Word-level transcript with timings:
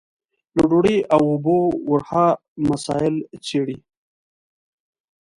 له 0.55 0.63
ډوډۍ 0.69 0.97
او 1.13 1.21
اوبو 1.31 1.59
ورها 1.89 2.27
مسايل 2.67 3.15
څېړي. 3.45 3.77